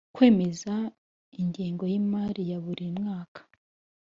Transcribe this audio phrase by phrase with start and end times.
[0.15, 0.73] kwemeza
[1.41, 3.41] ingengo y Imari ya buri mwaka